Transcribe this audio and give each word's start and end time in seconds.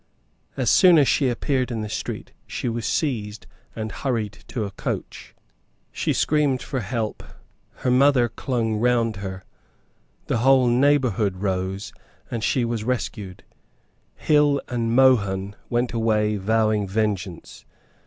As 0.57 0.71
soon 0.71 0.97
as 0.97 1.07
she 1.07 1.29
appeared 1.29 1.69
in 1.69 1.81
the 1.81 1.87
street 1.87 2.31
she 2.47 2.67
was 2.67 2.87
seized 2.87 3.45
and 3.75 3.91
hurried 3.91 4.31
to 4.47 4.63
a 4.63 4.71
coach. 4.71 5.35
She 5.91 6.11
screamed 6.11 6.63
for 6.63 6.79
help; 6.79 7.21
her 7.85 7.91
mother 7.91 8.27
clung 8.27 8.77
round 8.77 9.17
her; 9.17 9.43
the 10.25 10.37
whole 10.39 10.65
neighbourhood 10.65 11.37
rose; 11.43 11.93
and 12.31 12.43
she 12.43 12.65
was 12.65 12.83
rescued. 12.83 13.43
Hill 14.15 14.59
and 14.69 14.95
Mohun 14.95 15.55
went 15.69 15.93
away 15.93 16.35
vowing 16.37 16.87
vengeance. 16.87 17.63